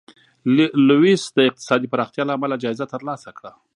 [0.87, 3.51] لویس د اقتصادي پراختیا له امله جایزه ترلاسه کړه.